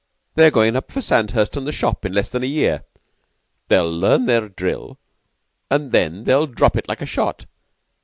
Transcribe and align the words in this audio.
They're 0.33 0.49
goin' 0.49 0.75
up 0.75 0.91
for 0.91 0.99
Sandhurst 0.99 1.55
or 1.55 1.59
the 1.59 1.71
Shop 1.71 2.05
in 2.05 2.11
less 2.13 2.31
than 2.31 2.41
a 2.41 2.47
year. 2.47 2.85
They'll 3.67 3.91
learn 3.95 4.25
their 4.25 4.49
drill 4.49 4.97
an' 5.69 5.91
then 5.91 6.23
they'll 6.23 6.47
drop 6.47 6.75
it 6.75 6.87
like 6.89 7.03
a 7.03 7.05
shot. 7.05 7.45